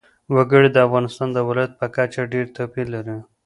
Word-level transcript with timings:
وګړي 0.35 0.69
د 0.73 0.77
افغانستان 0.87 1.27
د 1.33 1.37
ولایاتو 1.47 1.79
په 1.81 1.87
کچه 1.95 2.21
ډېر 2.33 2.45
توپیر 2.57 2.85
لري. 2.95 3.17